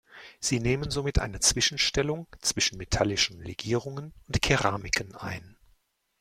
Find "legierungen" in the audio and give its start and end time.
3.39-4.15